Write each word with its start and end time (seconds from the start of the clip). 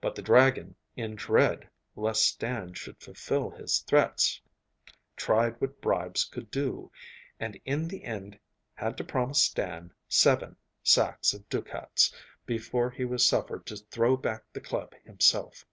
But 0.00 0.14
the 0.14 0.22
dragon, 0.22 0.76
in 0.94 1.16
dread 1.16 1.68
lest 1.96 2.22
Stan 2.24 2.74
should 2.74 3.00
fulfil 3.02 3.50
his 3.50 3.80
threats, 3.80 4.40
tried 5.16 5.60
what 5.60 5.80
bribes 5.80 6.24
could 6.24 6.48
do, 6.48 6.92
and 7.40 7.58
in 7.64 7.88
the 7.88 8.04
end 8.04 8.38
had 8.76 8.96
to 8.98 9.04
promise 9.04 9.42
Stan 9.42 9.92
seven 10.08 10.54
sacks 10.84 11.34
of 11.34 11.48
ducats 11.48 12.14
before 12.46 12.88
he 12.92 13.04
was 13.04 13.26
suffered 13.26 13.66
to 13.66 13.78
throw 13.90 14.16
back 14.16 14.44
the 14.52 14.60
club 14.60 14.94
himself. 15.04 15.66